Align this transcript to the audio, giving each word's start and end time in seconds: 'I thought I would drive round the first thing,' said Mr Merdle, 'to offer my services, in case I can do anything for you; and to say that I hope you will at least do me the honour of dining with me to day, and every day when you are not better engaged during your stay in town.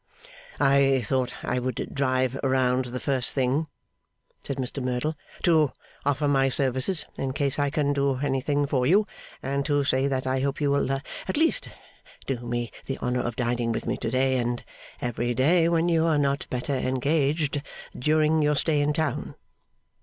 'I 0.59 1.03
thought 1.05 1.35
I 1.45 1.59
would 1.59 1.91
drive 1.93 2.35
round 2.41 2.85
the 2.85 2.99
first 2.99 3.33
thing,' 3.33 3.67
said 4.43 4.57
Mr 4.57 4.81
Merdle, 4.83 5.15
'to 5.43 5.71
offer 6.07 6.27
my 6.27 6.49
services, 6.49 7.05
in 7.19 7.33
case 7.33 7.59
I 7.59 7.69
can 7.69 7.93
do 7.93 8.15
anything 8.23 8.65
for 8.65 8.87
you; 8.87 9.05
and 9.43 9.63
to 9.67 9.83
say 9.83 10.07
that 10.07 10.25
I 10.25 10.39
hope 10.39 10.59
you 10.59 10.71
will 10.71 10.91
at 10.91 11.37
least 11.37 11.69
do 12.25 12.39
me 12.39 12.71
the 12.87 12.97
honour 12.97 13.21
of 13.21 13.35
dining 13.35 13.71
with 13.71 13.85
me 13.85 13.95
to 13.97 14.09
day, 14.09 14.37
and 14.39 14.63
every 15.01 15.35
day 15.35 15.69
when 15.69 15.87
you 15.87 16.07
are 16.07 16.17
not 16.17 16.47
better 16.49 16.73
engaged 16.73 17.61
during 17.95 18.41
your 18.41 18.55
stay 18.55 18.81
in 18.81 18.93
town. 18.93 19.35